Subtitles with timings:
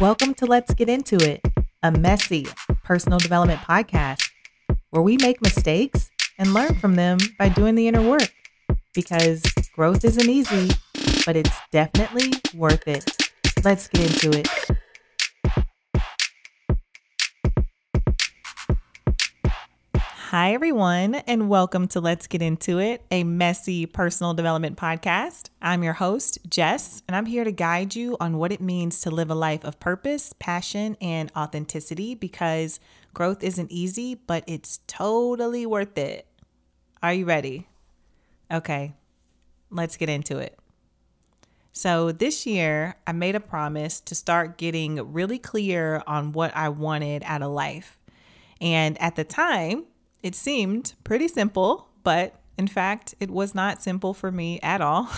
[0.00, 1.40] Welcome to Let's Get Into It,
[1.82, 2.46] a messy
[2.84, 4.30] personal development podcast
[4.90, 8.32] where we make mistakes and learn from them by doing the inner work.
[8.94, 9.42] Because
[9.74, 10.70] growth isn't easy,
[11.26, 13.10] but it's definitely worth it.
[13.64, 14.46] Let's get into it.
[20.28, 25.48] Hi, everyone, and welcome to Let's Get Into It, a messy personal development podcast.
[25.62, 29.10] I'm your host, Jess, and I'm here to guide you on what it means to
[29.10, 32.78] live a life of purpose, passion, and authenticity because
[33.14, 36.26] growth isn't easy, but it's totally worth it.
[37.02, 37.66] Are you ready?
[38.52, 38.92] Okay,
[39.70, 40.58] let's get into it.
[41.72, 46.68] So, this year, I made a promise to start getting really clear on what I
[46.68, 47.98] wanted out of life.
[48.60, 49.84] And at the time,
[50.22, 55.08] it seemed pretty simple, but in fact, it was not simple for me at all.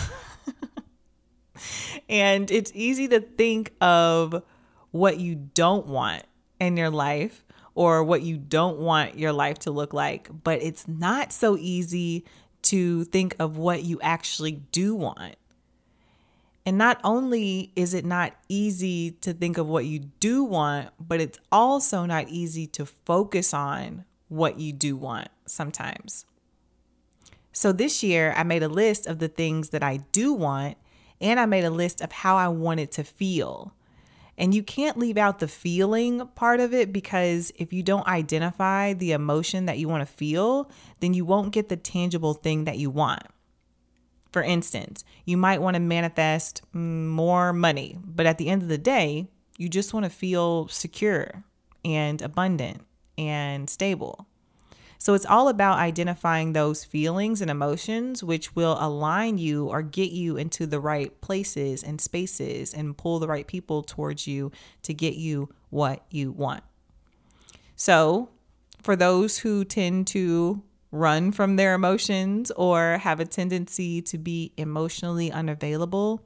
[2.09, 4.43] and it's easy to think of
[4.91, 6.23] what you don't want
[6.59, 7.43] in your life
[7.73, 12.25] or what you don't want your life to look like, but it's not so easy
[12.61, 15.35] to think of what you actually do want.
[16.63, 21.19] And not only is it not easy to think of what you do want, but
[21.19, 26.25] it's also not easy to focus on what you do want sometimes.
[27.51, 30.77] So this year, I made a list of the things that I do want,
[31.19, 33.73] and I made a list of how I want it to feel.
[34.37, 38.93] And you can't leave out the feeling part of it because if you don't identify
[38.93, 42.77] the emotion that you want to feel, then you won't get the tangible thing that
[42.77, 43.23] you want.
[44.31, 48.69] For instance, you might want to manifest mm, more money, but at the end of
[48.69, 51.43] the day, you just want to feel secure
[51.83, 52.85] and abundant
[53.21, 54.27] and stable.
[54.97, 60.11] So it's all about identifying those feelings and emotions which will align you or get
[60.11, 64.51] you into the right places and spaces and pull the right people towards you
[64.83, 66.63] to get you what you want.
[67.75, 68.29] So,
[68.83, 74.53] for those who tend to run from their emotions or have a tendency to be
[74.55, 76.23] emotionally unavailable,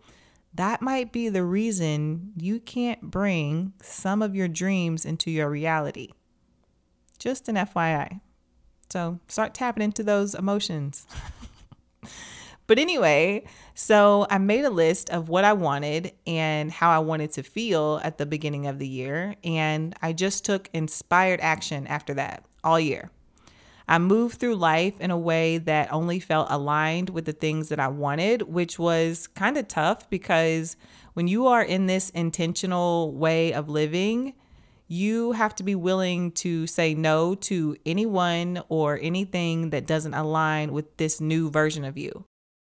[0.53, 6.11] that might be the reason you can't bring some of your dreams into your reality.
[7.25, 8.19] Just an FYI.
[8.91, 11.07] So start tapping into those emotions.
[12.67, 17.31] but anyway, so I made a list of what I wanted and how I wanted
[17.31, 19.33] to feel at the beginning of the year.
[19.43, 23.09] And I just took inspired action after that all year.
[23.87, 27.79] I moved through life in a way that only felt aligned with the things that
[27.79, 30.77] I wanted, which was kind of tough because
[31.15, 34.35] when you are in this intentional way of living,
[34.87, 40.71] you have to be willing to say no to anyone or anything that doesn't align
[40.71, 42.25] with this new version of you.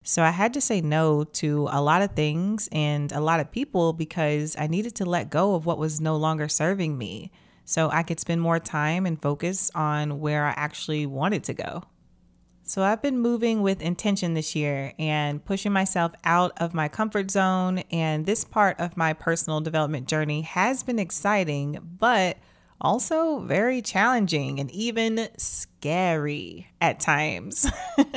[0.02, 3.52] So I had to say no to a lot of things and a lot of
[3.52, 7.30] people because I needed to let go of what was no longer serving me
[7.64, 11.84] so I could spend more time and focus on where I actually wanted to go.
[12.70, 17.28] So I've been moving with intention this year and pushing myself out of my comfort
[17.28, 17.78] zone.
[17.90, 22.36] And this part of my personal development journey has been exciting, but
[22.80, 27.68] also very challenging and even scary at times.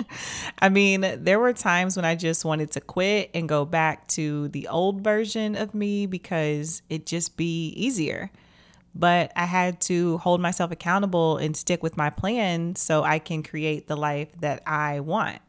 [0.60, 4.50] I mean, there were times when I just wanted to quit and go back to
[4.50, 8.30] the old version of me because it just be easier
[8.96, 13.44] but I had to hold myself accountable and stick with my plan so I can
[13.44, 15.40] create the life that I want.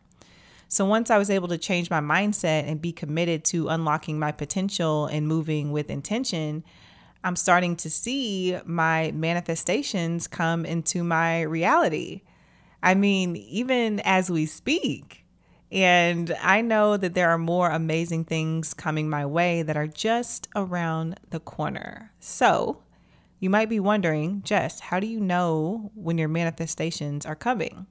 [0.68, 4.32] So once I was able to change my mindset and be committed to unlocking my
[4.32, 6.64] potential and moving with intention,
[7.22, 12.22] I'm starting to see my manifestations come into my reality.
[12.82, 15.24] I mean, even as we speak.
[15.72, 20.48] And I know that there are more amazing things coming my way that are just
[20.54, 22.12] around the corner.
[22.20, 22.83] So,
[23.44, 27.86] you might be wondering, Jess, how do you know when your manifestations are coming?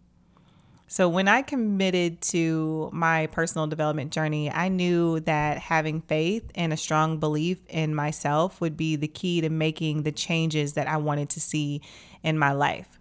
[0.87, 6.73] So, when I committed to my personal development journey, I knew that having faith and
[6.73, 10.97] a strong belief in myself would be the key to making the changes that I
[10.97, 11.83] wanted to see
[12.23, 12.99] in my life.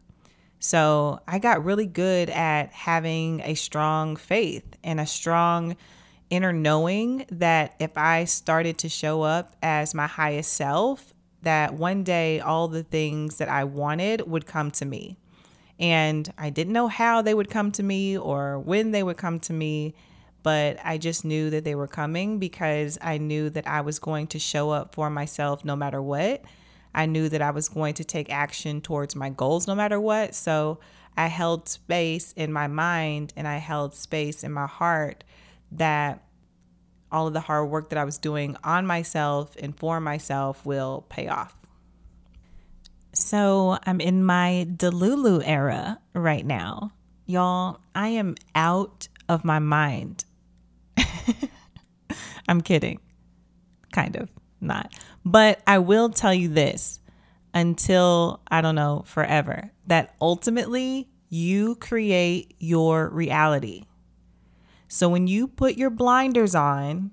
[0.58, 5.74] So, I got really good at having a strong faith and a strong
[6.28, 12.04] inner knowing that if I started to show up as my highest self that one
[12.04, 15.16] day all the things that I wanted would come to me.
[15.78, 19.40] And I didn't know how they would come to me or when they would come
[19.40, 19.94] to me,
[20.42, 24.28] but I just knew that they were coming because I knew that I was going
[24.28, 26.44] to show up for myself no matter what.
[26.94, 30.34] I knew that I was going to take action towards my goals no matter what.
[30.34, 30.78] So
[31.16, 35.24] I held space in my mind and I held space in my heart
[35.72, 36.22] that
[37.12, 41.04] all of the hard work that I was doing on myself and for myself will
[41.08, 41.56] pay off.
[43.14, 46.92] So I'm in my Delulu era right now.
[47.26, 50.24] Y'all, I am out of my mind.
[52.48, 53.00] I'm kidding.
[53.92, 54.30] Kind of,
[54.60, 54.92] not.
[55.24, 57.00] But I will tell you this
[57.54, 63.84] until, I don't know, forever, that ultimately you create your reality.
[64.94, 67.12] So when you put your blinders on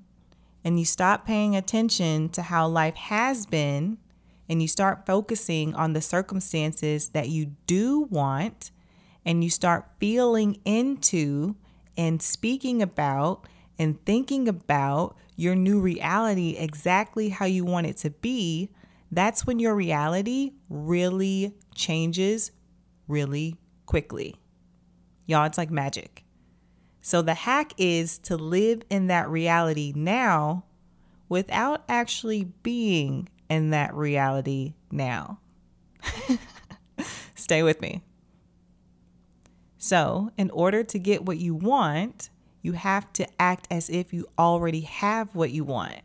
[0.66, 4.00] and you stop paying attention to how life has been
[4.50, 8.72] and you start focusing on the circumstances that you do want
[9.24, 11.56] and you start feeling into
[11.96, 13.48] and speaking about
[13.78, 18.70] and thinking about your new reality exactly how you want it to be,
[19.10, 22.52] that's when your reality really changes
[23.08, 23.56] really
[23.86, 24.36] quickly.
[25.28, 26.26] Y'all, it's like magic.
[27.01, 30.66] So the hack is to live in that reality now
[31.28, 35.40] without actually being in that reality now.
[37.36, 38.04] Stay with me.
[39.78, 42.30] So, in order to get what you want,
[42.62, 46.02] you have to act as if you already have what you want.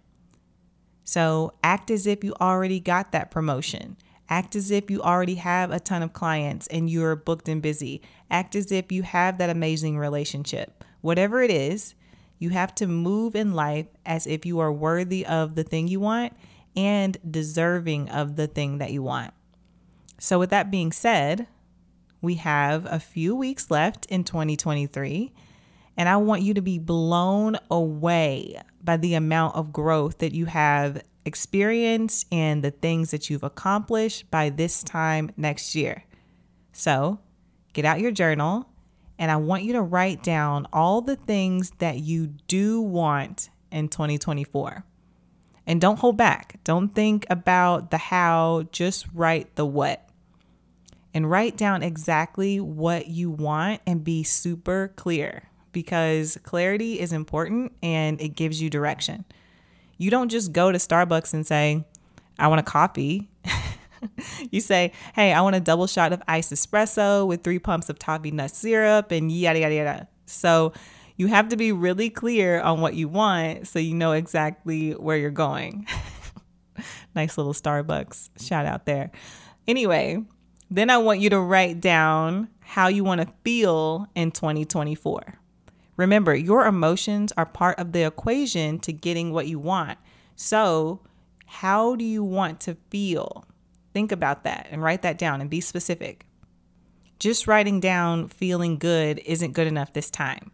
[1.02, 3.97] So, act as if you already got that promotion.
[4.29, 8.00] Act as if you already have a ton of clients and you're booked and busy.
[8.31, 10.85] Act as if you have that amazing relationship.
[11.03, 11.94] Whatever it is,
[12.38, 16.00] you have to move in life as if you are worthy of the thing you
[16.00, 16.32] want
[16.76, 19.32] and deserving of the thing that you want.
[20.19, 21.47] So, with that being said,
[22.21, 25.32] we have a few weeks left in 2023,
[25.97, 30.47] and I want you to be blown away by the amount of growth that you
[30.47, 36.05] have experienced and the things that you've accomplished by this time next year.
[36.73, 37.21] So,
[37.73, 38.69] get out your journal,
[39.19, 43.88] and I want you to write down all the things that you do want in
[43.88, 44.85] 2024.
[45.67, 46.61] And don't hold back.
[46.65, 50.09] Don't think about the how, just write the what.
[51.15, 57.73] And write down exactly what you want and be super clear because clarity is important
[57.82, 59.25] and it gives you direction.
[59.96, 61.85] You don't just go to Starbucks and say,
[62.38, 63.29] I want a coffee.
[64.50, 67.99] you say, hey, I want a double shot of iced espresso with three pumps of
[67.99, 70.08] toffee nut syrup and yada, yada, yada.
[70.26, 70.73] So
[71.17, 75.17] you have to be really clear on what you want so you know exactly where
[75.17, 75.87] you're going.
[77.14, 79.12] nice little Starbucks shout out there.
[79.69, 80.23] Anyway,
[80.70, 85.38] then I want you to write down how you want to feel in 2024.
[85.96, 89.99] Remember, your emotions are part of the equation to getting what you want.
[90.37, 91.00] So,
[91.46, 93.44] how do you want to feel?
[93.93, 96.26] Think about that and write that down and be specific.
[97.20, 100.50] Just writing down feeling good isn't good enough this time.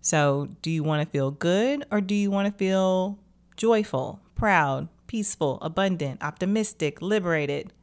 [0.00, 3.18] So, do you want to feel good or do you want to feel
[3.56, 7.74] joyful, proud, peaceful, abundant, optimistic, liberated?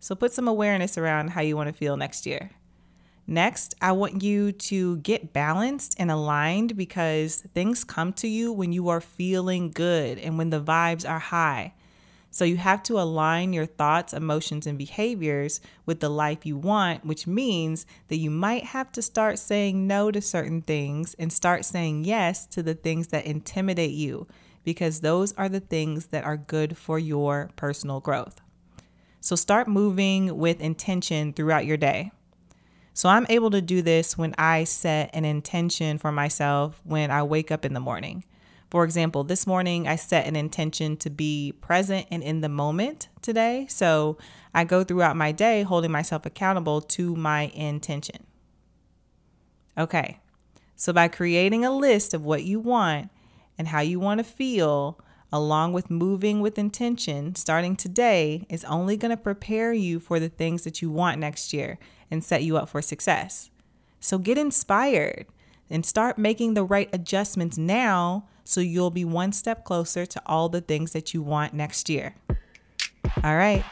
[0.00, 2.52] So, put some awareness around how you want to feel next year.
[3.30, 8.72] Next, I want you to get balanced and aligned because things come to you when
[8.72, 11.74] you are feeling good and when the vibes are high.
[12.30, 17.04] So you have to align your thoughts, emotions, and behaviors with the life you want,
[17.04, 21.66] which means that you might have to start saying no to certain things and start
[21.66, 24.26] saying yes to the things that intimidate you
[24.64, 28.40] because those are the things that are good for your personal growth.
[29.20, 32.10] So start moving with intention throughout your day.
[32.98, 37.22] So I'm able to do this when I set an intention for myself when I
[37.22, 38.24] wake up in the morning.
[38.72, 43.06] For example, this morning I set an intention to be present and in the moment
[43.22, 43.66] today.
[43.68, 44.18] So
[44.52, 48.26] I go throughout my day holding myself accountable to my intention.
[49.78, 50.18] Okay,
[50.74, 53.12] so by creating a list of what you want
[53.56, 54.98] and how you want to feel,
[55.30, 60.28] along with moving with intention, starting today is only going to prepare you for the
[60.28, 61.78] things that you want next year
[62.10, 63.50] and set you up for success.
[64.00, 65.26] So get inspired
[65.70, 70.48] and start making the right adjustments now so you'll be one step closer to all
[70.48, 72.14] the things that you want next year.
[73.22, 73.64] All right,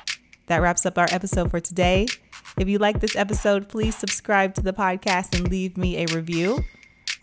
[0.48, 2.06] that wraps up our episode for today.
[2.58, 6.64] If you like this episode, please subscribe to the podcast and leave me a review.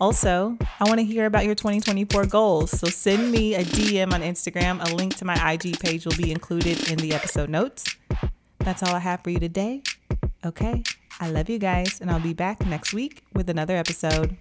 [0.00, 2.70] Also, I want to hear about your 2024 goals.
[2.72, 4.84] So send me a DM on Instagram.
[4.84, 7.84] A link to my IG page will be included in the episode notes.
[8.58, 9.82] That's all I have for you today.
[10.44, 10.82] Okay.
[11.20, 14.36] I love you guys, and I'll be back next week with another episode.